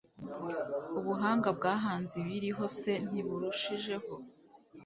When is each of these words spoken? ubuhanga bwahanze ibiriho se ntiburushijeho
ubuhanga 0.99 1.49
bwahanze 1.57 2.13
ibiriho 2.23 2.63
se 2.77 2.91
ntiburushijeho 3.07 4.13